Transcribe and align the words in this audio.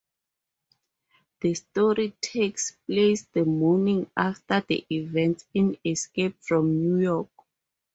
The 1.41 1.53
story 1.53 2.15
takes 2.21 2.71
place 2.87 3.27
the 3.33 3.45
morning 3.45 4.09
after 4.17 4.65
the 4.67 4.83
events 4.91 5.45
in 5.53 5.77
"Escape 5.85 6.37
from 6.39 6.79
New 6.81 6.95
York". 7.03 7.29